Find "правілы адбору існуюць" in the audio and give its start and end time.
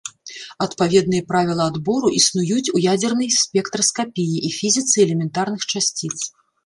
1.31-2.71